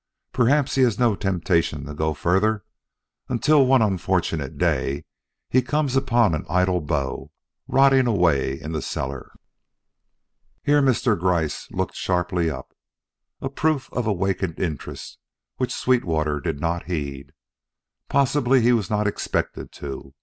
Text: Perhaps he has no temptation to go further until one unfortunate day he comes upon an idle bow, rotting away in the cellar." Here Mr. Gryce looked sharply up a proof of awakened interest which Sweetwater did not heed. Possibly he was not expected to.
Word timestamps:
Perhaps 0.33 0.73
he 0.73 0.81
has 0.81 0.97
no 0.97 1.15
temptation 1.15 1.85
to 1.85 1.93
go 1.93 2.15
further 2.15 2.63
until 3.29 3.67
one 3.67 3.83
unfortunate 3.83 4.57
day 4.57 5.05
he 5.47 5.61
comes 5.61 5.95
upon 5.95 6.33
an 6.33 6.43
idle 6.49 6.81
bow, 6.81 7.29
rotting 7.67 8.07
away 8.07 8.59
in 8.59 8.71
the 8.71 8.81
cellar." 8.81 9.31
Here 10.63 10.81
Mr. 10.81 11.15
Gryce 11.15 11.69
looked 11.69 11.95
sharply 11.95 12.49
up 12.49 12.73
a 13.41 13.49
proof 13.51 13.93
of 13.93 14.07
awakened 14.07 14.59
interest 14.59 15.19
which 15.57 15.71
Sweetwater 15.71 16.39
did 16.41 16.59
not 16.59 16.85
heed. 16.85 17.31
Possibly 18.09 18.59
he 18.63 18.71
was 18.73 18.89
not 18.89 19.05
expected 19.05 19.71
to. 19.73 20.15